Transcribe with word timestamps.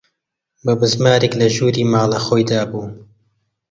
بە 0.65 0.73
بزمارێک 0.81 1.33
لە 1.41 1.47
ژووری 1.55 1.89
ماڵە 1.93 2.19
خۆی 2.25 2.47
دابوو 2.49 2.87